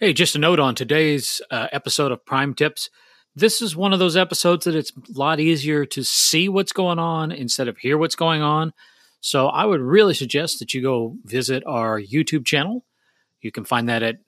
[0.00, 2.88] Hey, just a note on today's uh, episode of Prime Tips.
[3.34, 7.00] This is one of those episodes that it's a lot easier to see what's going
[7.00, 8.72] on instead of hear what's going on.
[9.20, 12.84] So I would really suggest that you go visit our YouTube channel.
[13.40, 14.18] You can find that at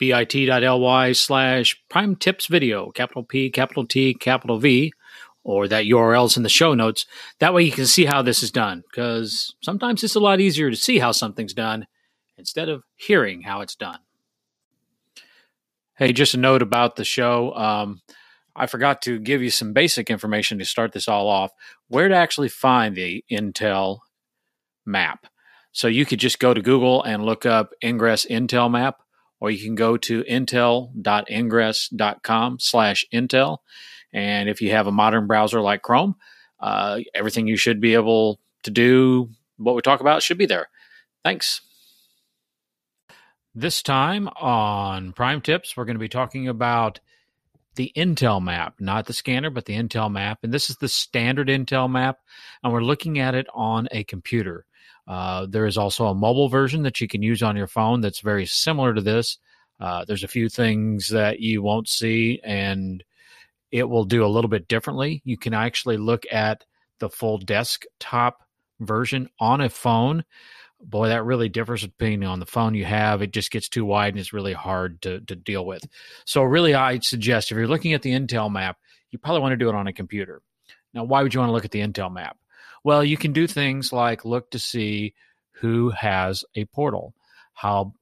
[0.00, 4.92] bit.ly slash prime tips video, capital P, capital T, capital V,
[5.44, 7.06] or that URL's in the show notes.
[7.38, 10.68] That way you can see how this is done because sometimes it's a lot easier
[10.68, 11.86] to see how something's done
[12.36, 14.00] instead of hearing how it's done.
[16.02, 17.54] Hey, just a note about the show.
[17.54, 18.02] Um,
[18.56, 21.52] I forgot to give you some basic information to start this all off.
[21.86, 24.00] Where to actually find the Intel
[24.84, 25.28] map.
[25.70, 28.96] So you could just go to Google and look up Ingress Intel map,
[29.38, 33.58] or you can go to intel.ingress.com slash Intel.
[34.12, 36.16] And if you have a modern browser like Chrome,
[36.58, 40.68] uh, everything you should be able to do, what we talk about, should be there.
[41.22, 41.60] Thanks.
[43.54, 47.00] This time on Prime Tips, we're going to be talking about
[47.74, 50.38] the Intel map, not the scanner, but the Intel map.
[50.42, 52.20] And this is the standard Intel map,
[52.64, 54.64] and we're looking at it on a computer.
[55.06, 58.20] Uh, there is also a mobile version that you can use on your phone that's
[58.20, 59.36] very similar to this.
[59.78, 63.04] Uh, there's a few things that you won't see, and
[63.70, 65.20] it will do a little bit differently.
[65.26, 66.64] You can actually look at
[67.00, 68.44] the full desktop
[68.80, 70.24] version on a phone
[70.82, 73.22] boy, that really differs depending on the phone you have.
[73.22, 75.84] It just gets too wide and it's really hard to, to deal with.
[76.24, 78.78] So, really, I'd suggest if you're looking at the Intel map,
[79.10, 80.42] you probably want to do it on a computer.
[80.94, 82.36] Now, why would you want to look at the Intel map?
[82.84, 85.14] Well, you can do things like look to see
[85.52, 87.14] who has a portal,
[87.54, 87.94] how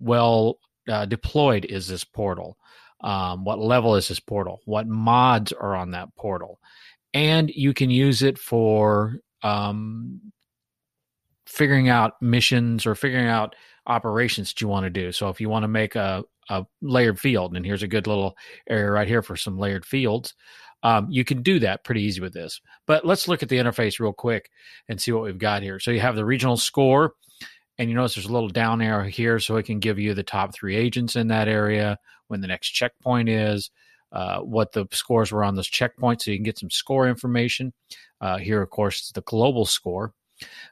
[0.00, 2.58] well uh, deployed is this portal,
[3.02, 6.58] um, what level is this portal, what mods are on that portal.
[7.12, 10.20] And you can use it for um,
[11.46, 13.54] figuring out missions or figuring out
[13.86, 15.12] operations that you want to do.
[15.12, 18.34] So if you want to make a, a layered field, and here's a good little
[18.68, 20.34] area right here for some layered fields,
[20.82, 22.60] um, you can do that pretty easy with this.
[22.86, 24.50] But let's look at the interface real quick
[24.88, 25.78] and see what we've got here.
[25.78, 27.14] So you have the regional score,
[27.78, 30.22] and you notice there's a little down arrow here, so it can give you the
[30.22, 33.70] top three agents in that area, when the next checkpoint is,
[34.12, 37.72] uh, what the scores were on those checkpoints, so you can get some score information.
[38.20, 40.12] Uh, here, of course, the global score.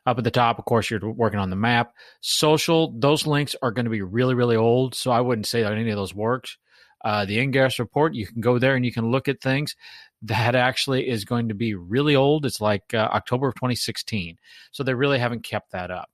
[0.07, 1.95] Up at the top, of course, you're working on the map.
[2.21, 4.95] Social, those links are going to be really, really old.
[4.95, 6.59] So I wouldn't say that any of those works.
[7.05, 9.75] Uh, the Ingress report, you can go there and you can look at things.
[10.23, 12.47] That actually is going to be really old.
[12.47, 14.39] It's like uh, October of 2016.
[14.71, 16.11] So they really haven't kept that up.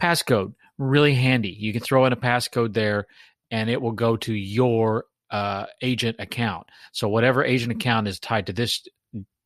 [0.00, 1.50] Passcode, really handy.
[1.50, 3.06] You can throw in a passcode there
[3.50, 6.68] and it will go to your uh, agent account.
[6.92, 8.86] So whatever agent account is tied to this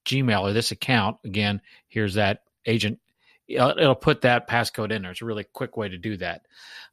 [0.07, 2.99] Gmail or this account, again, here's that agent
[3.49, 5.11] it'll put that passcode in there.
[5.13, 6.43] It's a really quick way to do that.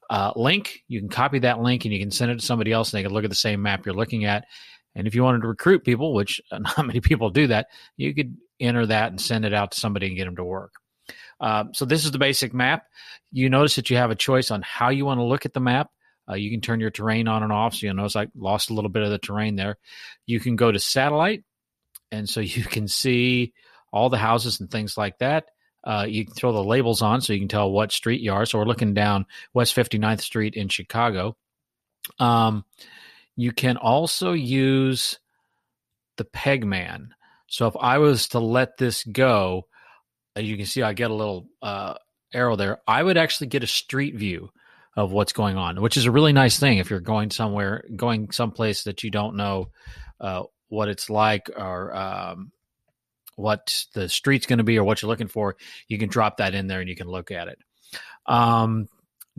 [0.09, 2.93] Uh, link, you can copy that link and you can send it to somebody else
[2.93, 4.45] and they can look at the same map you're looking at.
[4.95, 7.67] And if you wanted to recruit people, which not many people do that,
[7.97, 10.73] you could enter that and send it out to somebody and get them to work.
[11.39, 12.85] Uh, so this is the basic map.
[13.31, 15.59] You notice that you have a choice on how you want to look at the
[15.59, 15.89] map.
[16.29, 17.75] Uh, you can turn your terrain on and off.
[17.75, 19.77] So you notice I lost a little bit of the terrain there.
[20.25, 21.43] You can go to satellite,
[22.11, 23.53] and so you can see
[23.91, 25.45] all the houses and things like that.
[25.85, 28.45] Uh, you can throw the labels on so you can tell what street you are.
[28.45, 31.37] So we're looking down West 59th Street in Chicago.
[32.19, 32.65] Um,
[33.35, 35.19] you can also use
[36.17, 37.09] the Pegman.
[37.47, 39.67] So if I was to let this go,
[40.35, 41.95] as you can see, I get a little uh,
[42.33, 42.79] arrow there.
[42.87, 44.49] I would actually get a street view
[44.95, 48.31] of what's going on, which is a really nice thing if you're going somewhere, going
[48.31, 49.69] someplace that you don't know
[50.19, 52.51] uh, what it's like or um,
[53.35, 55.55] what the street's going to be or what you're looking for,
[55.87, 57.59] you can drop that in there and you can look at it.
[58.25, 58.87] Um,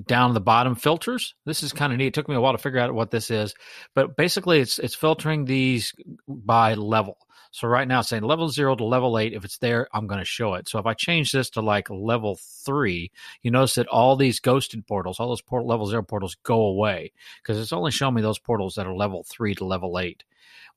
[0.04, 1.34] down the bottom filters.
[1.44, 2.08] This is kind of neat.
[2.08, 3.54] It took me a while to figure out what this is,
[3.94, 5.94] but basically it's it's filtering these
[6.28, 7.16] by level.
[7.50, 9.32] So right now it's saying level zero to level eight.
[9.32, 10.68] If it's there, I'm going to show it.
[10.68, 14.86] So if I change this to like level three, you notice that all these ghosted
[14.86, 17.12] portals, all those port- level zero portals go away
[17.42, 20.22] because it's only showing me those portals that are level three to level eight.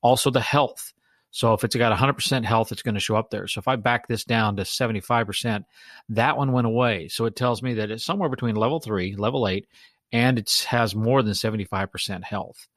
[0.02, 0.94] Also the health.
[1.32, 3.48] So if it's got 100% health, it's going to show up there.
[3.48, 5.64] So if I back this down to 75%,
[6.10, 7.08] that one went away.
[7.08, 9.68] So it tells me that it's somewhere between level three, level eight,
[10.12, 12.68] and it has more than 75% health.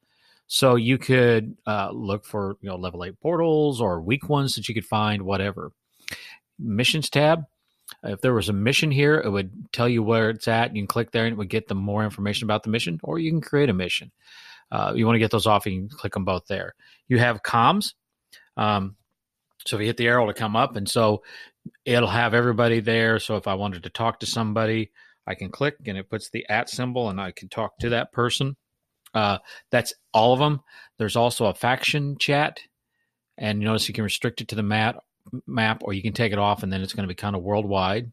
[0.47, 4.67] So you could uh, look for you know level eight portals or weak ones that
[4.67, 5.71] you could find, whatever.
[6.59, 7.45] Missions tab.
[8.03, 10.75] If there was a mission here, it would tell you where it's at.
[10.75, 13.19] You can click there and it would get the more information about the mission, or
[13.19, 14.11] you can create a mission.
[14.71, 16.75] Uh, you want to get those off, you can click them both there.
[17.07, 17.93] You have comms.
[18.57, 18.95] Um,
[19.65, 21.23] so if you hit the arrow to come up, and so
[21.85, 23.19] it'll have everybody there.
[23.19, 24.91] So if I wanted to talk to somebody,
[25.25, 28.11] I can click and it puts the at symbol and I can talk to that
[28.11, 28.57] person.
[29.13, 29.37] Uh,
[29.71, 30.61] that's all of them.
[30.97, 32.59] There's also a faction chat,
[33.37, 35.03] and you notice you can restrict it to the map,
[35.45, 37.43] map, or you can take it off, and then it's going to be kind of
[37.43, 38.11] worldwide.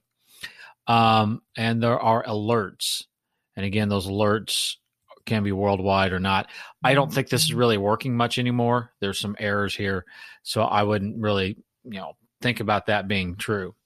[0.87, 3.05] Um, and there are alerts,
[3.57, 4.77] and again, those alerts
[5.31, 6.51] can be worldwide or not.
[6.83, 8.93] I don't think this is really working much anymore.
[9.01, 10.05] There's some errors here,
[10.43, 13.77] so I wouldn't really, you know, think about that being true.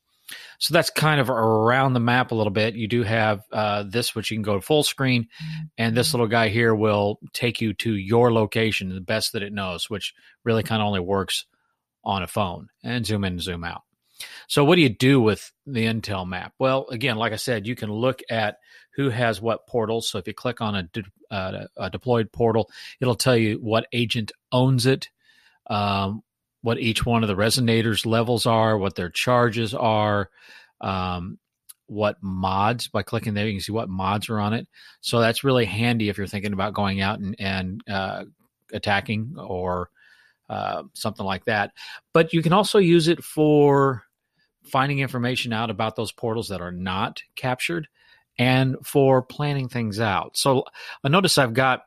[0.59, 2.77] So that's kind of around the map a little bit.
[2.77, 5.29] You do have uh, this, which you can go to full screen,
[5.77, 9.53] and this little guy here will take you to your location, the best that it
[9.53, 11.45] knows, which really kind of only works
[12.05, 13.83] on a phone, and zoom in and zoom out.
[14.49, 16.55] So, what do you do with the Intel map?
[16.59, 18.57] Well, again, like I said, you can look at
[18.97, 20.09] who has what portals.
[20.09, 22.71] So, if you click on a, de- uh, a deployed portal,
[23.01, 25.09] it'll tell you what agent owns it,
[25.69, 26.23] um,
[26.63, 30.31] what each one of the resonators levels are, what their charges are,
[30.81, 31.39] um,
[31.87, 32.89] what mods.
[32.89, 34.67] By clicking there, you can see what mods are on it.
[35.01, 38.25] So that's really handy if you're thinking about going out and, and uh,
[38.73, 39.91] attacking or
[40.49, 41.73] uh, something like that.
[42.13, 44.03] But you can also use it for
[44.65, 47.89] finding information out about those portals that are not captured
[48.39, 50.37] and for planning things out.
[50.37, 50.65] So
[51.03, 51.83] I notice I've got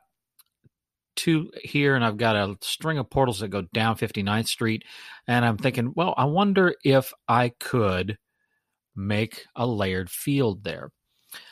[1.16, 4.84] two here and I've got a string of portals that go down 59th Street.
[5.26, 8.18] And I'm thinking, well, I wonder if I could
[8.94, 10.90] make a layered field there.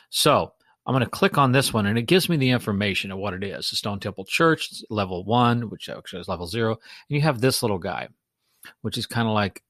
[0.09, 0.53] So
[0.85, 3.33] I'm going to click on this one and it gives me the information of what
[3.33, 3.69] it is.
[3.69, 6.71] The Stone Temple Church, level one, which actually is level zero.
[6.71, 8.07] And you have this little guy,
[8.81, 9.61] which is kind of like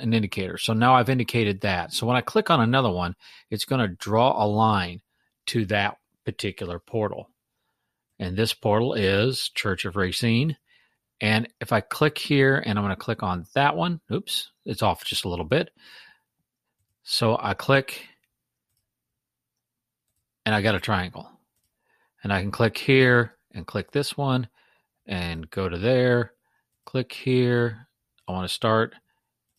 [0.00, 0.58] an indicator.
[0.58, 1.92] So now I've indicated that.
[1.92, 3.14] So when I click on another one,
[3.50, 5.02] it's going to draw a line
[5.46, 7.28] to that particular portal.
[8.18, 10.56] And this portal is Church of Racine.
[11.20, 14.82] And if I click here and I'm going to click on that one, oops, it's
[14.82, 15.70] off just a little bit.
[17.02, 18.06] So I click
[20.46, 21.30] and I got a triangle.
[22.22, 24.48] And I can click here and click this one
[25.06, 26.32] and go to there,
[26.84, 27.88] click here.
[28.28, 28.94] I want to start,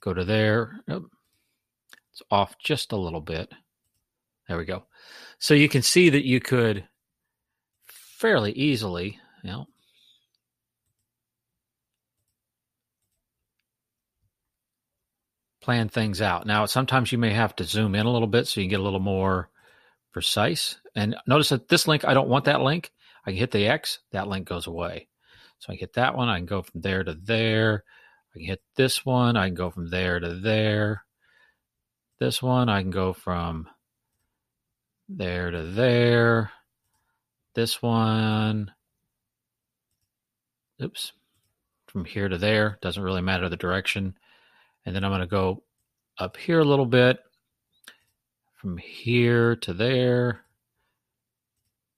[0.01, 0.81] go to there.
[0.88, 3.51] It's off just a little bit.
[4.48, 4.83] There we go.
[5.39, 6.88] So you can see that you could
[8.18, 9.19] fairly easily.
[9.44, 9.68] You know,
[15.62, 16.45] plan things out.
[16.45, 18.80] Now, sometimes you may have to zoom in a little bit so you can get
[18.80, 19.50] a little more
[20.12, 20.77] precise.
[20.95, 22.92] And notice that this link, I don't want that link.
[23.25, 25.07] I can hit the X, that link goes away.
[25.59, 27.83] So I hit that one, I can go from there to there.
[28.33, 31.03] I can hit this one, I can go from there to there.
[32.19, 33.67] This one, I can go from
[35.09, 36.51] there to there.
[37.53, 38.71] This one,
[40.81, 41.11] oops,
[41.87, 44.15] from here to there, doesn't really matter the direction.
[44.85, 45.63] And then I'm going to go
[46.17, 47.19] up here a little bit,
[48.53, 50.41] from here to there,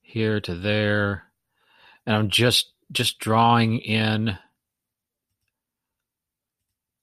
[0.02, 1.26] here to there.
[2.06, 4.38] And I'm just just drawing in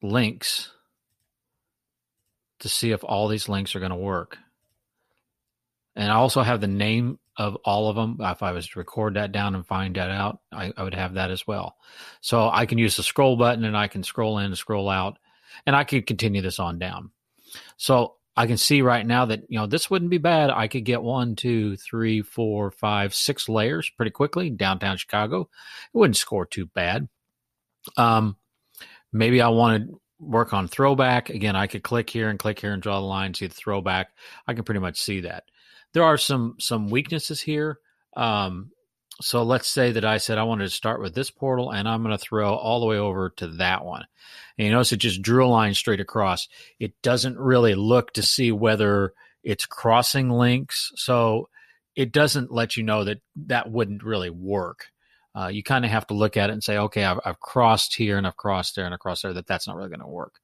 [0.02, 0.70] links
[2.60, 4.38] to see if all these links are going to work.
[5.96, 8.18] And I also have the name of all of them.
[8.20, 11.14] If I was to record that down and find that out, I, I, would have
[11.14, 11.76] that as well.
[12.20, 15.18] So I can use the scroll button and I can scroll in and scroll out,
[15.66, 17.10] and I could continue this on down.
[17.76, 20.50] So I can see right now that you know this wouldn't be bad.
[20.50, 25.42] I could get one, two, three, four, five, six layers pretty quickly downtown Chicago.
[25.42, 27.08] It wouldn't score too bad.
[27.96, 28.36] Um,
[29.12, 31.56] maybe I want to work on throwback again.
[31.56, 34.10] I could click here and click here and draw the line, see the throwback.
[34.46, 35.44] I can pretty much see that
[35.92, 37.78] there are some some weaknesses here.
[38.16, 38.70] Um,
[39.20, 42.02] so let's say that I said I wanted to start with this portal and I'm
[42.02, 44.06] going to throw all the way over to that one.
[44.56, 46.48] And you notice it just drew a line straight across.
[46.78, 49.12] It doesn't really look to see whether
[49.42, 50.90] it's crossing links.
[50.96, 51.50] So
[51.94, 54.86] it doesn't let you know that that wouldn't really work.
[55.34, 57.94] Uh, you kind of have to look at it and say, okay, I've, I've, crossed
[57.94, 60.08] here and I've crossed there and I've crossed there, that that's not really going to
[60.08, 60.40] work.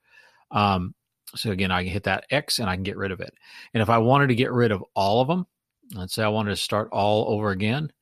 [0.52, 0.94] Um,
[1.34, 3.34] so again, I can hit that X and I can get rid of it.
[3.74, 5.46] And if I wanted to get rid of all of them,
[5.94, 7.92] let's say I wanted to start all over again,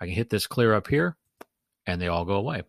[0.00, 1.16] I can hit this clear up here
[1.86, 2.62] and they all go away.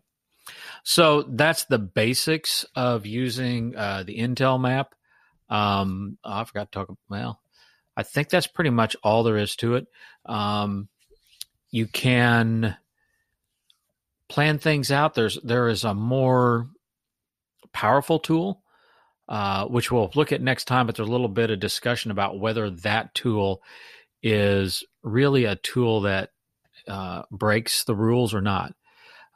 [0.83, 4.93] So that's the basics of using uh, the Intel map.
[5.49, 6.97] Um, I forgot to talk.
[7.09, 7.41] Well,
[7.95, 9.87] I think that's pretty much all there is to it.
[10.25, 10.87] Um,
[11.71, 12.77] you can
[14.29, 15.13] plan things out.
[15.13, 16.67] There's there is a more
[17.73, 18.61] powerful tool
[19.29, 20.85] uh, which we'll look at next time.
[20.85, 23.61] But there's a little bit of discussion about whether that tool
[24.23, 26.29] is really a tool that
[26.87, 28.73] uh, breaks the rules or not.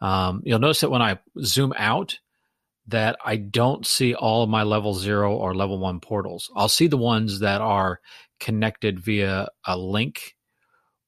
[0.01, 2.17] Um, you'll notice that when I zoom out,
[2.87, 6.49] that I don't see all of my level zero or level one portals.
[6.55, 7.99] I'll see the ones that are
[8.39, 10.35] connected via a link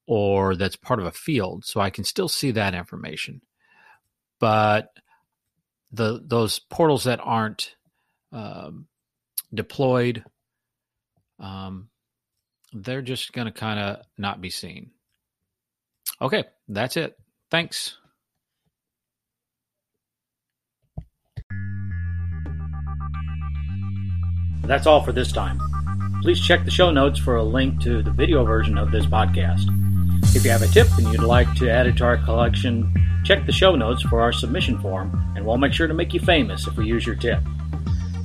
[0.06, 3.42] or that's part of a field, so I can still see that information.
[4.40, 4.90] But
[5.92, 7.76] the those portals that aren't
[8.32, 8.88] um,
[9.54, 10.24] deployed,
[11.40, 11.90] um,
[12.74, 14.92] they're just going to kind of not be seen.
[16.22, 17.18] Okay, that's it.
[17.52, 17.98] Thanks.
[24.64, 25.60] That's all for this time.
[26.22, 29.66] Please check the show notes for a link to the video version of this podcast.
[30.36, 32.92] If you have a tip and you'd like to add it to our collection,
[33.24, 36.20] check the show notes for our submission form, and we'll make sure to make you
[36.20, 37.40] famous if we use your tip.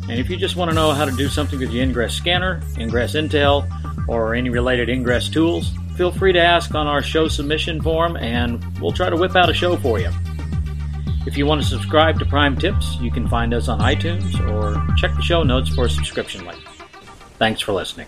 [0.09, 2.62] And if you just want to know how to do something with your Ingress scanner,
[2.78, 3.69] Ingress Intel,
[4.09, 8.64] or any related Ingress tools, feel free to ask on our show submission form, and
[8.81, 10.11] we'll try to whip out a show for you.
[11.26, 14.83] If you want to subscribe to Prime Tips, you can find us on iTunes or
[14.97, 16.61] check the show notes for a subscription link.
[17.38, 18.07] Thanks for listening.